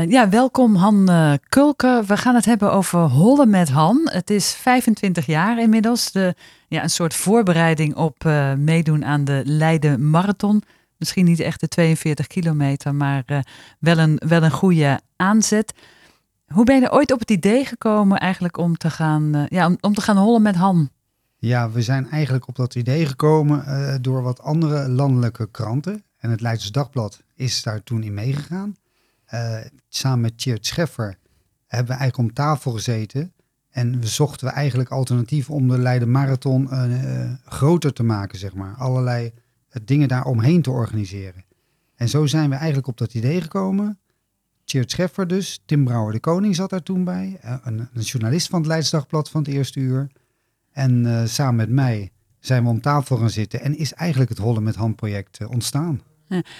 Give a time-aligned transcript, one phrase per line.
[0.00, 2.02] Uh, ja, welkom Han uh, Kulke.
[2.06, 4.08] We gaan het hebben over hollen met Han.
[4.12, 6.12] Het is 25 jaar inmiddels.
[6.12, 6.34] De,
[6.68, 10.62] ja, een soort voorbereiding op uh, meedoen aan de Leiden Marathon.
[10.96, 13.44] Misschien niet echt de 42 kilometer, maar
[13.78, 15.74] wel, een, wel een goede aanzet.
[16.46, 19.94] Hoe ben je ooit op het idee gekomen eigenlijk om te gaan, ja, om, om
[19.94, 20.90] te gaan hollen met Han?
[21.38, 26.04] Ja, we zijn eigenlijk op dat idee gekomen door wat andere landelijke kranten.
[26.18, 28.76] En het Leidse Dagblad is daar toen in meegegaan.
[29.34, 29.56] Uh,
[29.88, 31.18] samen met Tjeerd Scheffer
[31.66, 33.32] hebben we eigenlijk om tafel gezeten.
[33.70, 38.54] En we zochten we eigenlijk alternatief om de Leiden Marathon uh, groter te maken, zeg
[38.54, 38.74] maar.
[38.74, 39.32] Allerlei
[39.84, 41.44] dingen daar omheen te organiseren.
[41.94, 43.98] En zo zijn we eigenlijk op dat idee gekomen.
[44.64, 47.38] Tjeerd Scheffer dus, Tim Brouwer de Koning zat daar toen bij.
[47.62, 50.10] Een, journalist van het Leids Dagblad van het eerste uur.
[50.72, 54.62] En samen met mij zijn we om tafel gaan zitten en is eigenlijk het Hollen
[54.62, 56.00] met Hand project ontstaan.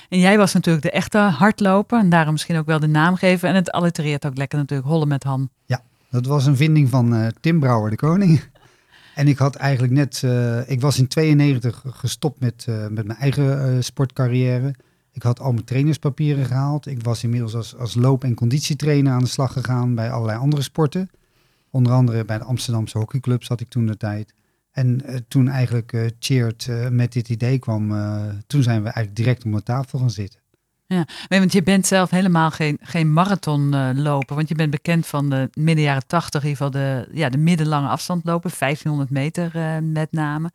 [0.08, 3.48] En jij was natuurlijk de echte hardloper en daarom misschien ook wel de naam geven.
[3.48, 5.48] En het allitereert ook lekker natuurlijk, hollen met Han.
[5.64, 8.40] Ja, dat was een vinding van uh, Tim Brouwer, de koning.
[9.14, 13.18] En ik had eigenlijk net, uh, ik was in 92 gestopt met, uh, met mijn
[13.18, 14.74] eigen sportcarrière.
[15.12, 16.86] Ik had al mijn trainerspapieren gehaald.
[16.86, 20.62] Ik was inmiddels als, als loop- en conditietrainer aan de slag gegaan bij allerlei andere
[20.62, 21.10] sporten.
[21.70, 24.34] Onder andere bij de Amsterdamse hockeyclub zat ik toen de tijd.
[24.70, 27.88] En uh, toen eigenlijk uh, Cheert uh, met dit idee kwam,
[28.46, 30.40] toen zijn we eigenlijk direct om de tafel gaan zitten.
[30.86, 35.48] Ja, want je bent zelf helemaal geen, geen marathonloper, want je bent bekend van de
[35.54, 40.12] midden jaren tachtig, in ieder geval de, ja, de middellange afstand lopen, 1500 meter met
[40.12, 40.50] name.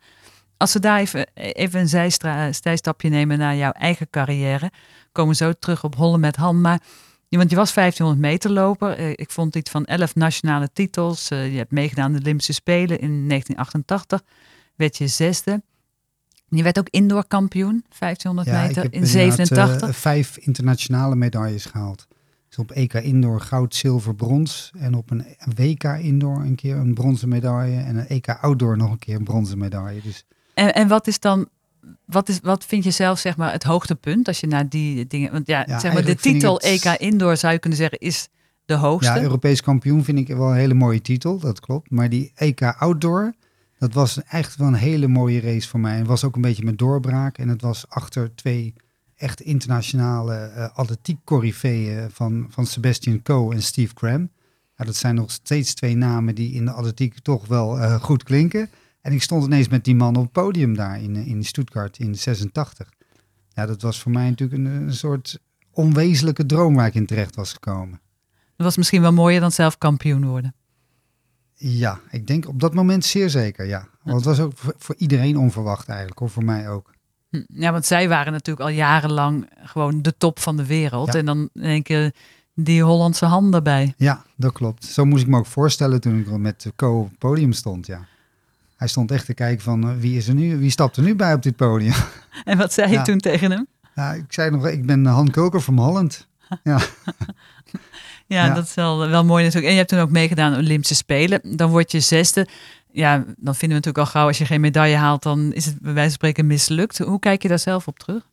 [0.56, 2.12] Als we daar even, even een
[2.54, 4.70] zijstapje nemen naar jouw eigen carrière,
[5.12, 6.80] komen we zo terug op Hollen met Han, maar
[7.28, 8.96] want je was 1500 meter loper.
[8.96, 11.30] Eh, ik vond iets van 11 nationale titels.
[11.30, 14.22] Eh, je hebt meegedaan aan de Olympische Spelen in 1988.
[14.74, 15.62] Werd je zesde.
[16.48, 19.88] Je werd ook indoor kampioen, 1500 meter, in 87.
[19.88, 22.06] Uh, vijf internationale medailles gehaald.
[22.48, 24.72] Dus op EK Indoor goud, zilver, brons.
[24.78, 25.24] En op een
[25.54, 27.80] WK Indoor een keer een bronzen medaille.
[27.80, 30.00] En een EK Outdoor nog een keer een bronzen medaille.
[30.02, 30.24] Dus...
[30.54, 31.48] En, en wat is dan
[32.04, 35.32] wat, is, wat vind je zelf zeg maar, het hoogtepunt als je naar die dingen.
[35.32, 38.28] Want ja, zeg maar, de titel EK Indoor zou je kunnen zeggen is
[38.64, 39.12] de hoogste.
[39.12, 41.90] Ja, Europees kampioen vind ik wel een hele mooie titel, dat klopt.
[41.90, 43.34] Maar die EK Outdoor,
[43.78, 45.98] dat was echt wel een hele mooie race voor mij.
[45.98, 47.38] En was ook een beetje mijn doorbraak.
[47.38, 48.74] En het was achter twee
[49.16, 54.30] echt internationale uh, atletiek corifeeën van, van Sebastian Coe en Steve Cram.
[54.76, 58.70] Dat zijn nog steeds twee namen die in de atletiek toch wel uh, goed klinken.
[59.06, 62.14] En ik stond ineens met die man op het podium daar in, in Stuttgart in
[62.14, 62.88] 86.
[63.48, 65.38] Ja, dat was voor mij natuurlijk een, een soort
[65.70, 68.00] onwezenlijke droom waar ik in terecht was gekomen.
[68.56, 70.54] Dat was misschien wel mooier dan zelf kampioen worden.
[71.54, 73.88] Ja, ik denk op dat moment zeer zeker, ja.
[74.02, 76.94] Want het was ook voor, iedereen onverwacht eigenlijk, of voor mij ook.
[77.30, 81.14] Hm, ja, want zij waren natuurlijk al jarenlang gewoon de top van de wereld.
[81.14, 82.14] En dan in één keer
[82.54, 83.94] die Hollandse hand erbij.
[83.96, 84.84] Ja, dat klopt.
[84.84, 87.86] Zo moest ik me ook voorstellen toen ik met de co op het podium stond,
[87.86, 88.06] ja.
[88.76, 91.14] Hij stond echt te kijken van eh, wie is er nu, wie stapt er nu
[91.14, 91.94] bij op dit podium.
[92.44, 93.66] En wat zei je toen tegen hem?
[93.94, 96.26] Ja, ik zei nog, ik ben Han Koker van Holland.
[96.62, 96.80] Ja.
[98.26, 99.66] ja, dat is wel, wel mooi natuurlijk.
[99.66, 101.56] En je hebt toen ook meegedaan aan Olympische Spelen.
[101.56, 102.48] Dan word je zesde.
[102.92, 105.80] Ja, dan vinden we natuurlijk al gauw, als je geen medaille haalt, dan is het
[105.80, 106.98] bij wijze van spreken mislukt.
[106.98, 108.28] Hoe kijk je daar zelf op terug?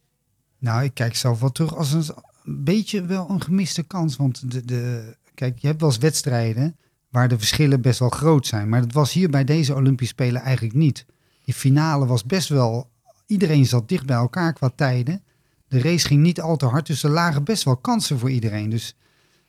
[0.60, 2.06] Nou, ik kijk zelf wel terug als een,
[2.46, 4.16] een beetje wel een gemiste kans.
[4.16, 6.76] Want de, de, kijk, je hebt wel eens wedstrijden
[7.14, 8.70] waar de verschillen best wel groot zijn.
[8.70, 11.06] Maar dat was hier bij deze Olympische Spelen eigenlijk niet.
[11.44, 12.90] Die finale was best wel,
[13.26, 15.24] iedereen zat dicht bij elkaar qua tijden.
[15.68, 18.70] De race ging niet al te hard, dus er lagen best wel kansen voor iedereen.
[18.70, 18.96] Dus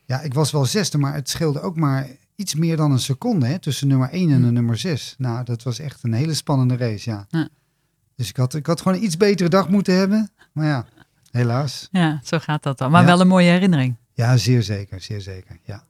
[0.04, 3.46] ja, ik was wel zesde, maar het scheelde ook maar iets meer dan een seconde
[3.46, 5.14] hè, tussen nummer 1 en de nummer 6.
[5.18, 7.26] Nou, dat was echt een hele spannende race, ja.
[7.28, 7.48] ja.
[8.16, 10.30] Dus ik had, ik had gewoon een iets betere dag moeten hebben.
[10.52, 10.86] Maar ja,
[11.30, 11.88] helaas.
[11.90, 12.90] Ja, zo gaat dat dan.
[12.90, 13.96] Maar wel een mooie herinnering.
[14.12, 15.84] Ja, zeer zeker, zeer zeker, ja.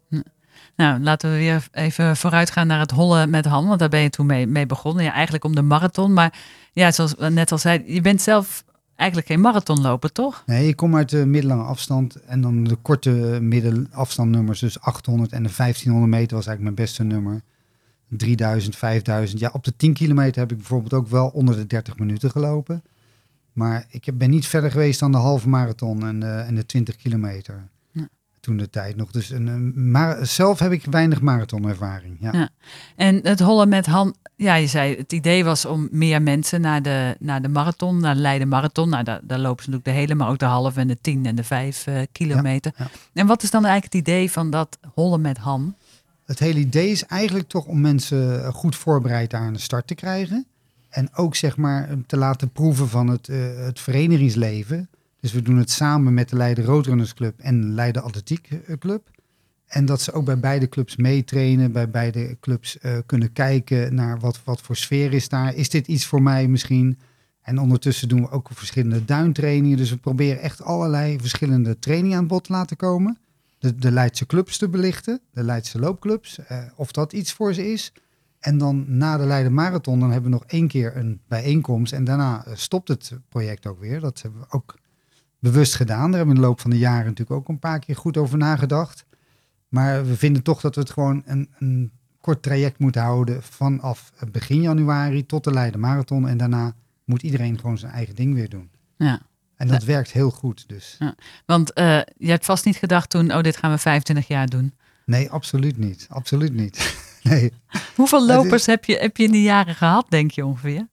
[0.76, 4.00] Nou, laten we weer even vooruit gaan naar het hollen met Han, want daar ben
[4.00, 5.04] je toen mee, mee begonnen.
[5.04, 6.12] Ja, eigenlijk om de marathon.
[6.12, 6.38] Maar
[6.72, 8.64] ja, zoals we net al zei, je bent zelf
[8.96, 10.42] eigenlijk geen marathonloper, toch?
[10.46, 14.60] Nee, ik kom uit de middellange afstand en dan de korte middenafstandnummers.
[14.60, 17.42] Dus 800 en de 1500 meter was eigenlijk mijn beste nummer.
[18.08, 19.40] 3000, 5000.
[19.40, 22.82] Ja, op de 10 kilometer heb ik bijvoorbeeld ook wel onder de 30 minuten gelopen.
[23.52, 26.96] Maar ik ben niet verder geweest dan de halve marathon en de, en de 20
[26.96, 27.68] kilometer
[28.44, 29.10] toen de tijd nog.
[29.10, 32.16] Dus een, maar zelf heb ik weinig marathonervaring.
[32.20, 32.32] Ja.
[32.32, 32.48] ja.
[32.96, 36.82] En het hollen met Han, ja, je zei het idee was om meer mensen naar
[36.82, 38.88] de, naar de marathon, naar de Leiden Marathon.
[38.88, 41.26] Nou, daar, daar lopen ze natuurlijk de hele, maar ook de halve en de tien
[41.26, 42.72] en de vijf uh, kilometer.
[42.76, 45.74] Ja, En wat is dan eigenlijk het idee van dat hollen met Han?
[46.24, 50.46] Het hele idee is eigenlijk toch om mensen goed voorbereid aan de start te krijgen.
[50.88, 54.88] En ook zeg maar te laten proeven van het, uh, het verenigingsleven.
[55.24, 59.10] Dus we doen het samen met de Leiden Roadrunners Club en Leiden Atletiek eh, Club.
[59.66, 64.20] En dat ze ook bij beide clubs meetrainen, bij beide clubs uh, kunnen kijken naar
[64.20, 65.54] wat, wat voor sfeer is daar.
[65.54, 66.98] Is dit iets voor mij misschien?
[67.40, 69.76] En ondertussen doen we ook verschillende duintrainingen.
[69.76, 73.18] Dus we proberen echt allerlei verschillende trainingen aan bod te laten komen.
[73.58, 77.72] De, de Leidse clubs te belichten, de Leidse loopclubs, uh, of dat iets voor ze
[77.72, 77.92] is.
[78.38, 81.92] En dan na de Leiden Marathon, dan hebben we nog één keer een bijeenkomst.
[81.92, 84.00] En daarna stopt het project ook weer.
[84.00, 84.82] Dat hebben we ook
[85.44, 86.10] bewust gedaan.
[86.10, 88.16] Daar hebben we in de loop van de jaren natuurlijk ook een paar keer goed
[88.16, 89.04] over nagedacht.
[89.68, 94.12] Maar we vinden toch dat we het gewoon een, een kort traject moeten houden vanaf
[94.32, 96.28] begin januari tot de Leiden Marathon.
[96.28, 96.74] En daarna
[97.04, 98.70] moet iedereen gewoon zijn eigen ding weer doen.
[98.96, 99.20] Ja.
[99.56, 100.96] En dat werkt heel goed dus.
[100.98, 101.14] Ja.
[101.46, 104.74] Want uh, je hebt vast niet gedacht toen, oh dit gaan we 25 jaar doen.
[105.06, 106.06] Nee, absoluut niet.
[106.08, 106.96] Absoluut niet.
[107.22, 107.52] nee.
[107.96, 110.88] Hoeveel lopers heb, je, heb je in die jaren gehad, denk je ongeveer?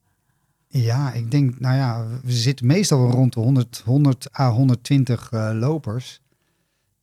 [0.73, 5.49] Ja, ik denk, nou ja, we zitten meestal rond de 100, 100 à 120 uh,
[5.53, 6.21] lopers.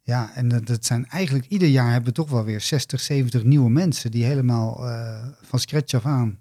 [0.03, 3.45] Ja, en dat, dat, zijn eigenlijk ieder jaar hebben we toch wel weer 60, 70
[3.45, 6.39] nieuwe mensen die helemaal uh, van scratch af aan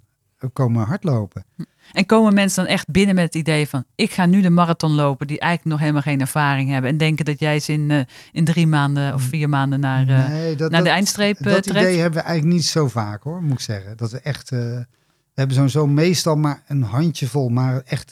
[0.54, 1.46] komen hardlopen.
[1.92, 4.92] En komen mensen dan echt binnen met het idee van ik ga nu de marathon
[4.92, 8.02] lopen die eigenlijk nog helemaal geen ervaring hebben en denken dat jij ze in, uh,
[8.32, 11.64] in drie maanden of vier maanden naar, uh, nee, dat, naar de dat, eindstreep Dat
[11.64, 11.86] trekt?
[11.86, 13.98] idee hebben we eigenlijk niet zo vaak hoor, moet ik zeggen.
[13.98, 14.52] Dat we echt,
[15.38, 18.10] we hebben sowieso meestal maar een handjevol, maar echt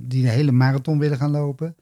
[0.00, 1.76] die de hele marathon willen gaan lopen.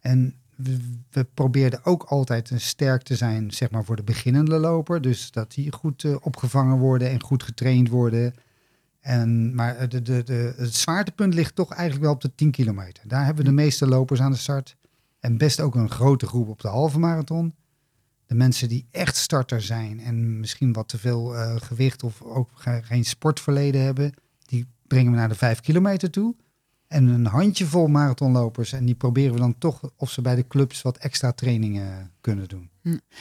[0.00, 0.78] En we,
[1.10, 5.00] we probeerden ook altijd een sterk te zijn, zeg maar, voor de beginnende loper.
[5.00, 8.34] Dus dat die goed uh, opgevangen worden en goed getraind worden.
[9.00, 13.08] En, maar de, de, de, het zwaartepunt ligt toch eigenlijk wel op de 10 kilometer.
[13.08, 14.76] Daar hebben we de meeste lopers aan de start.
[15.20, 17.54] En best ook een grote groep op de halve marathon.
[18.26, 22.48] De mensen die echt starter zijn en misschien wat te veel uh, gewicht of ook
[22.54, 24.12] ge geen sportverleden hebben,
[24.92, 26.34] brengen we naar de 5 kilometer toe.
[26.88, 28.72] En een handjevol marathonlopers.
[28.72, 32.48] En die proberen we dan toch of ze bij de clubs wat extra trainingen kunnen
[32.48, 32.70] doen.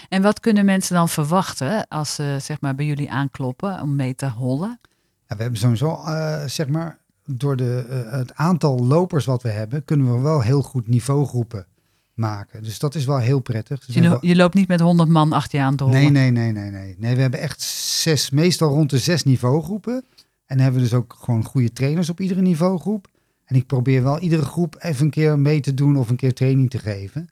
[0.09, 4.15] En wat kunnen mensen dan verwachten als ze zeg maar, bij jullie aankloppen om mee
[4.15, 4.79] te hollen?
[5.27, 9.49] Ja, we hebben sowieso, uh, zeg maar, door de, uh, het aantal lopers wat we
[9.49, 11.65] hebben, kunnen we wel heel goed niveaugroepen
[12.13, 12.63] maken.
[12.63, 13.85] Dus dat is wel heel prettig.
[13.85, 15.99] Dus je, lo je, loopt niet met 100 man achter je aan te hollen?
[15.99, 16.95] Nee, nee, nee, nee, nee.
[16.97, 20.03] Nee, we hebben echt zes, meestal rond de zes niveaugroepen.
[20.51, 23.07] En hebben we dus ook gewoon goede trainers op iedere niveaugroep.
[23.45, 26.33] En ik probeer wel iedere groep even een keer mee te doen of een keer
[26.33, 27.29] training te geven.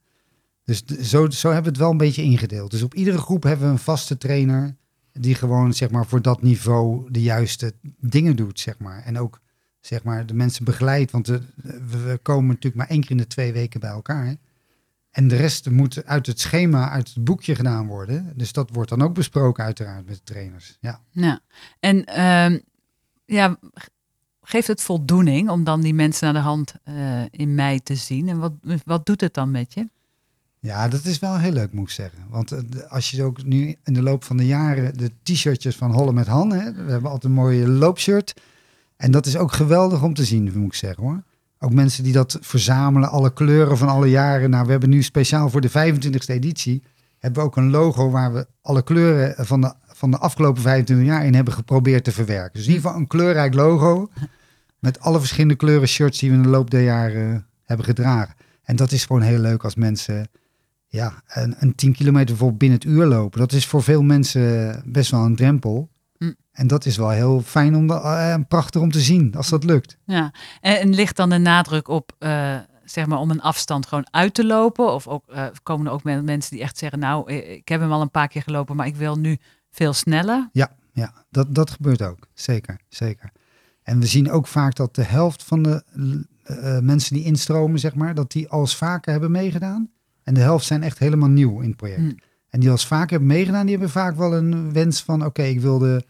[0.63, 2.71] Dus zo, zo hebben we het wel een beetje ingedeeld.
[2.71, 4.75] Dus op iedere groep hebben we een vaste trainer
[5.11, 9.03] die gewoon zeg maar voor dat niveau de juiste dingen doet, zeg maar.
[9.03, 9.41] En ook
[9.79, 11.27] zeg maar de mensen begeleidt, want
[11.91, 14.35] we komen natuurlijk maar één keer in de twee weken bij elkaar.
[15.11, 18.33] En de rest moet uit het schema, uit het boekje gedaan worden.
[18.35, 20.77] Dus dat wordt dan ook besproken uiteraard met de trainers.
[20.79, 21.01] Ja.
[21.09, 21.39] ja.
[21.79, 22.59] En uh,
[23.29, 23.57] ja,
[24.41, 28.27] geeft het voldoening om dan die mensen naar de hand uh, in mei te zien?
[28.27, 28.53] En wat,
[28.85, 29.89] wat doet het dan met je?
[30.59, 32.19] Ja, dat is wel heel leuk, moet ik zeggen.
[32.29, 32.59] Want uh,
[32.89, 36.27] als je ook nu in de loop van de jaren de t-shirtjes van Hollen met
[36.27, 38.33] Han, hè, we hebben altijd een mooie loopshirt.
[38.95, 41.23] En dat is ook geweldig om te zien, moet ik zeggen hoor.
[41.59, 44.49] Ook mensen die dat verzamelen, alle kleuren van alle jaren.
[44.49, 46.83] Nou, we hebben nu speciaal voor de 25e editie,
[47.19, 51.07] hebben we ook een logo waar we alle kleuren van de, van de afgelopen 25
[51.07, 52.53] jaar in hebben geprobeerd te verwerken.
[52.53, 54.09] Dus in ieder geval een kleurrijk logo
[54.79, 58.35] met alle verschillende kleuren shirts die we in de loop der jaren hebben gedragen.
[58.63, 60.29] En dat is gewoon heel leuk als mensen
[60.87, 63.39] ja, een, een 10 kilometer bijvoorbeeld binnen het uur lopen.
[63.39, 65.89] Dat is voor veel mensen best wel een drempel.
[66.17, 66.35] Mm.
[66.51, 69.97] En dat is wel heel fijn om, uh, prachtig om te zien als dat lukt.
[70.05, 72.55] Ja, en, en ligt dan de nadruk op, uh,
[72.89, 74.93] zeg maar, om een afstand gewoon uit te lopen?
[74.93, 78.01] Of ook, uh, komen er ook mensen die echt zeggen, nou, ik heb hem al
[78.01, 79.37] een paar keer gelopen, maar ik wil nu
[79.71, 80.49] veel sneller?
[80.51, 82.27] Ja, ja dat, dat gebeurt ook.
[82.33, 83.31] Zeker, zeker.
[83.83, 85.83] En we zien ook vaak dat de helft van de
[86.45, 89.89] uh, mensen die instromen, zeg maar, dat die al eens vaker hebben meegedaan.
[90.23, 91.99] En de helft zijn echt helemaal nieuw in het project.
[91.99, 92.17] Mm.
[92.49, 95.27] En die al eens vaker hebben meegedaan, die hebben vaak wel een wens van, oké,
[95.27, 96.05] okay, ik wil de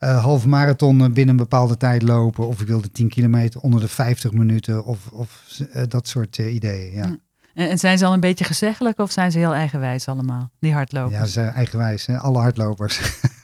[0.00, 2.46] uh, halve marathon binnen een bepaalde tijd lopen.
[2.46, 4.84] Of ik wil de 10 kilometer onder de 50 minuten.
[4.84, 7.16] Of, of uh, dat soort ideeën, ja.
[7.54, 10.72] En, en zijn ze al een beetje gezeggelijk of zijn ze heel eigenwijs allemaal, die
[10.72, 11.12] hardlopen?
[11.12, 12.18] Ja, ze zijn eigenwijs, hè?
[12.18, 13.00] alle hardlopers.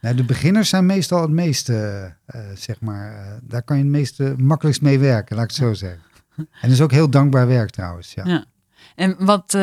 [0.00, 2.12] Nou, de beginners zijn meestal het meeste,
[2.54, 6.02] zeg maar, daar kan je het meeste makkelijkst mee werken, laat ik het zo zeggen.
[6.36, 8.14] En dat is ook heel dankbaar werk trouwens.
[8.14, 8.24] Ja.
[8.24, 8.44] ja.
[8.94, 9.56] En wat,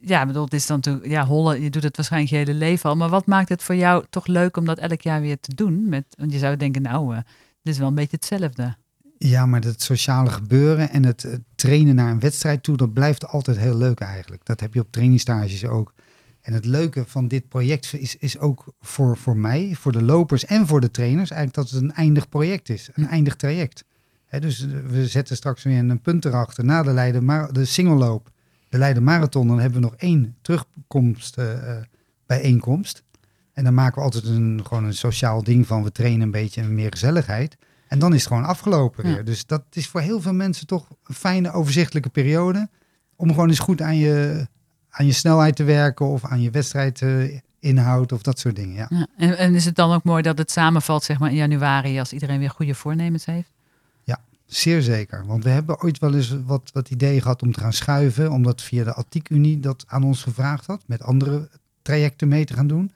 [0.00, 2.90] ja, bedoel, het is dan natuurlijk, ja, hollen, je doet het waarschijnlijk je hele leven
[2.90, 5.54] al, maar wat maakt het voor jou toch leuk om dat elk jaar weer te
[5.54, 5.88] doen?
[5.88, 7.14] Met, want je zou denken, nou,
[7.62, 8.76] dit is wel een beetje hetzelfde.
[9.18, 13.58] Ja, maar het sociale gebeuren en het trainen naar een wedstrijd toe, dat blijft altijd
[13.58, 14.44] heel leuk eigenlijk.
[14.44, 15.94] Dat heb je op trainingstages ook.
[16.40, 20.44] En het leuke van dit project is, is ook voor, voor mij, voor de lopers
[20.44, 23.84] en voor de trainers, eigenlijk dat het een eindig project is, een eindig traject.
[24.40, 28.30] Dus we zetten straks weer een punt erachter na de Leiden, maar de singelloop,
[28.68, 29.46] de Leiden Marathon.
[29.48, 31.84] Dan hebben we nog één terugkomst eh, eh,
[32.26, 33.02] bijeenkomst.
[33.52, 36.60] En dan maken we altijd een, gewoon een sociaal ding van we trainen een beetje
[36.60, 37.56] en meer gezelligheid.
[37.88, 39.14] En dan is het gewoon afgelopen Ja.
[39.14, 39.24] weer.
[39.24, 42.68] Dus dat is voor heel veel mensen toch een fijne, overzichtelijke periode.
[43.16, 44.46] Om gewoon eens goed aan je,
[44.90, 48.74] aan je snelheid te werken of aan je wedstrijdinhoud of dat soort dingen.
[48.74, 48.86] Ja.
[48.90, 49.06] Ja.
[49.16, 52.12] En, en is het dan ook mooi dat het samenvalt zeg maar, in januari als
[52.12, 53.50] iedereen weer goede voornemens heeft?
[54.48, 55.26] Zeer zeker.
[55.26, 58.30] Want we hebben ooit wel eens wat, wat ideeën gehad om te gaan schuiven.
[58.30, 60.82] Omdat via de Attiek-Unie dat aan ons gevraagd had.
[60.86, 61.48] Met andere
[61.82, 62.92] trajecten mee te gaan doen.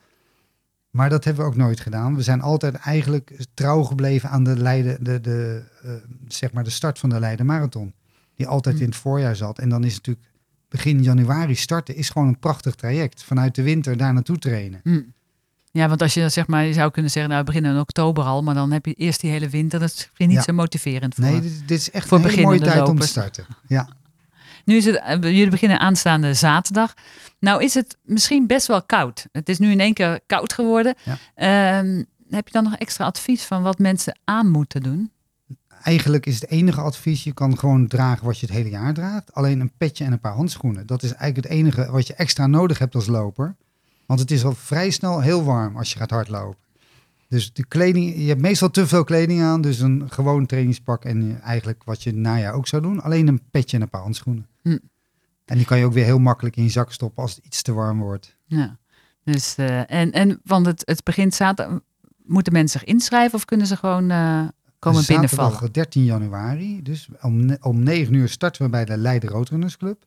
[0.90, 2.16] Maar dat hebben we ook nooit gedaan.
[2.16, 5.90] We zijn altijd eigenlijk trouw gebleven aan de, Leiden, de, de, eh,
[6.28, 7.92] zeg maar de start van de Leiden Marathon.
[8.34, 8.84] Die altijd Hmm.
[8.84, 9.58] in het voorjaar zat.
[9.58, 10.26] En dan is natuurlijk
[10.68, 11.96] begin januari starten.
[11.96, 13.22] Is gewoon een prachtig traject.
[13.22, 14.80] Vanuit de winter daar naartoe trainen.
[14.82, 15.00] Hm.
[15.74, 18.24] Ja, want als je zeg maar, je zou kunnen zeggen, nou we beginnen in oktober
[18.24, 19.80] al, maar dan heb je eerst die hele winter.
[19.80, 20.42] Dat is niet Ja.
[20.42, 21.24] zo motiverend voor.
[21.24, 23.46] Nee, dit, dit is echt voor een hele mooie tijd om te starten.
[23.66, 23.88] Ja.
[24.64, 26.94] Nu is het, eh, jullie beginnen aanstaande zaterdag.
[27.40, 29.26] Nou is het misschien best wel koud.
[29.32, 30.94] Het is nu in één keer koud geworden.
[31.04, 31.18] Ja.
[31.34, 35.10] Ehm, heb je dan nog extra advies van wat mensen aan moeten doen?
[35.82, 39.34] Eigenlijk is het enige advies, je kan gewoon dragen wat je het hele jaar draagt.
[39.34, 40.86] Alleen een petje en een paar handschoenen.
[40.86, 43.56] Dat is eigenlijk het enige wat je extra nodig hebt als loper.
[44.12, 46.58] Want het is al vrij snel heel warm als je gaat hardlopen.
[47.28, 49.60] Dus de kleding, je hebt meestal te veel kleding aan.
[49.60, 53.02] Dus een gewoon trainingspak en eigenlijk wat je najaar ook zou doen.
[53.02, 54.46] Alleen een petje en een paar handschoenen.
[54.62, 54.78] Hm.
[55.44, 57.62] En die kan je ook weer heel makkelijk in je zak stoppen als het iets
[57.62, 58.36] te warm wordt.
[58.46, 58.78] Ja.
[59.24, 61.80] Dus, eh, en, en want het, het begint zaterdag.
[62.22, 64.16] Moeten mensen zich inschrijven of kunnen ze gewoon eh,
[64.78, 65.72] komen Zaterdag binnenvallen?
[65.72, 66.82] 13 januari.
[66.82, 70.04] Dus om, om 9 uur starten we bij de Leiden Roodrunners Club.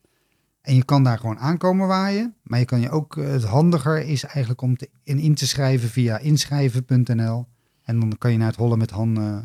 [0.66, 2.36] En je kan daar gewoon aankomen waaien.
[2.44, 5.48] Maar je kan je ook, eh, het handiger is eigenlijk om te, in, in te
[5.48, 7.46] schrijven via inschrijven.nl.
[7.84, 9.38] En dan kan je naar het Hollen met Han eh,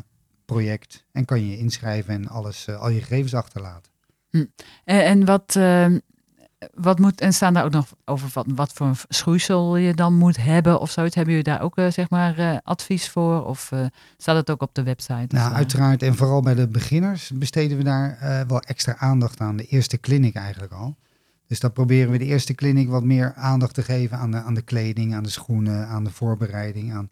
[0.45, 1.05] project.
[1.11, 3.91] En kan je je inschrijven en alles, eh, al je gegevens achterlaten.
[4.31, 5.97] En, en wat, ehm,
[6.73, 10.13] wat moet, en staan daar ook nog over wat, wat voor een schoeisel je dan
[10.13, 11.15] moet hebben of zoiets?
[11.15, 13.45] Hebben jullie daar ook eh, zeg maar eh, advies voor?
[13.45, 13.85] Of eh,
[14.17, 15.25] staat het ook op de website?
[15.27, 16.03] Nou, Of, eh, uiteraard.
[16.03, 19.57] En vooral bij de beginners besteden we daar eh, wel extra aandacht aan.
[19.57, 20.95] De eerste clinic eigenlijk al.
[21.51, 24.53] Dus dan proberen we de eerste clinic wat meer aandacht te geven aan de, aan
[24.53, 27.09] de kleding, aan de schoenen, aan de voorbereiding, aan,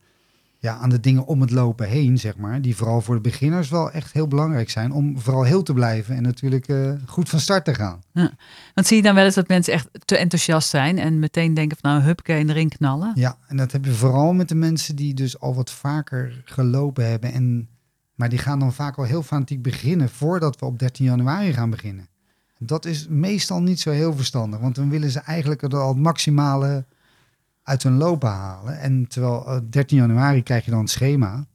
[0.59, 2.61] ja, aan de dingen om het lopen heen, zeg maar.
[2.61, 6.15] Die vooral voor de beginners wel echt heel belangrijk zijn om vooral heel te blijven
[6.15, 8.01] en natuurlijk eh, goed van start te gaan.
[8.73, 11.77] Want zie je dan wel eens dat mensen echt te enthousiast zijn en meteen denken
[11.81, 13.11] van nou hupke in erin knallen?
[13.15, 17.09] Ja, en dat heb je vooral met de mensen die dus al wat vaker gelopen
[17.09, 17.33] hebben.
[17.33, 17.69] En,
[18.15, 21.69] maar die gaan dan vaak al heel fanatiek beginnen voordat we op 13 januari gaan
[21.69, 22.07] beginnen.
[22.61, 25.97] Dat is meestal niet zo heel verstandig, want dan willen ze eigenlijk er al het
[25.97, 26.85] maximale
[27.63, 28.79] uit hun lopen halen.
[28.79, 31.45] En terwijl eh, 13 januari krijg je dan het schema.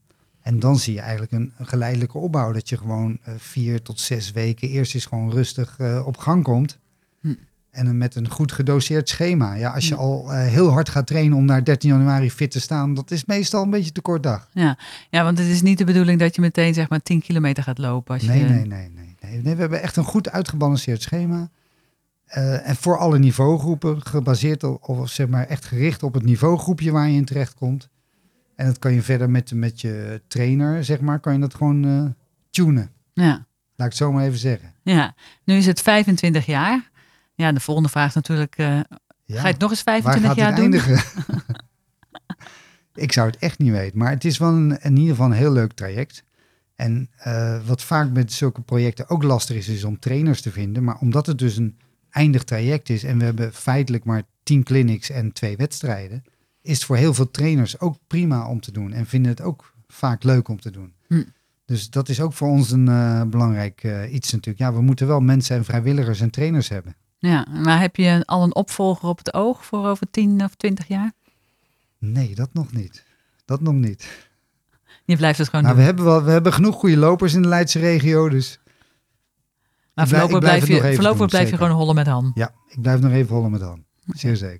[0.41, 2.51] En dan zie je eigenlijk een, geleidelijke opbouw.
[2.51, 6.43] Dat je gewoon eh, vier tot zes weken eerst eens gewoon rustig eh, op gang
[6.43, 6.77] komt.
[7.21, 7.33] Hm.
[7.71, 9.53] En met een goed gedoseerd schema.
[9.53, 9.99] Ja, als je Hm.
[9.99, 13.25] al eh, heel hard gaat trainen om naar 13 januari fit te staan, dat is
[13.25, 14.47] meestal een beetje te kort dag.
[14.51, 14.77] Ja.
[15.09, 17.77] ja, want het is niet de bedoeling dat je meteen zeg maar 10 kilometer gaat
[17.77, 18.13] lopen.
[18.13, 19.41] Als Nee, je, nee, nee, nee, nee.
[19.41, 21.49] Nee, we hebben echt een goed uitgebalanceerd schema.
[22.25, 26.91] Eh, en voor alle niveaugroepen gebaseerd op, of zeg maar echt gericht op het niveaugroepje
[26.91, 27.89] waar je in terecht komt.
[28.55, 31.85] En dat kan je verder met, met je trainer, zeg maar, kan je dat gewoon
[31.85, 32.05] eh,
[32.49, 32.91] tunen.
[33.13, 33.23] Ja.
[33.75, 34.73] Laat ik het zo maar even zeggen.
[34.83, 36.91] ja, nu is het 25 jaar.
[37.35, 39.39] Ja, de volgende vraag is natuurlijk, eh, Ja.
[39.39, 40.71] ga je het nog eens Waar 25 gaat jaar het doen?
[40.71, 41.23] eindigen?
[43.05, 43.97] ik zou het echt niet weten.
[43.97, 46.23] Maar het is wel een, in ieder geval een heel leuk traject.
[46.75, 50.83] En eh, wat vaak met zulke projecten ook lastig is, is om trainers te vinden.
[50.83, 51.77] Maar omdat het dus een
[52.09, 56.23] eindig traject is en we hebben feitelijk maar 10 clinics en twee wedstrijden,
[56.61, 58.93] is het voor heel veel trainers ook prima om te doen.
[58.93, 60.93] En vinden het ook vaak leuk om te doen.
[61.07, 61.23] Hm.
[61.65, 64.59] Dus dat is ook voor ons een eh, belangrijk eh, iets natuurlijk.
[64.59, 66.95] Ja, we moeten wel mensen en vrijwilligers en trainers hebben.
[67.17, 70.87] Ja, maar heb je al een opvolger op het oog voor over 10 of 20
[70.87, 71.11] jaar?
[71.97, 73.05] Nee, dat nog niet.
[73.45, 74.27] Dat nog niet.
[75.05, 77.47] Je blijft het gewoon Nou, we hebben, wel, we hebben genoeg goede lopers in de
[77.47, 78.59] Leidse regio, dus
[79.93, 82.31] maar voorlopig blijf je, nog even voorlopig doen, blijf je gewoon hollen met Han.
[82.33, 83.83] ja, ik blijf nog even hollen met Han.
[84.05, 84.53] Zeer zeker.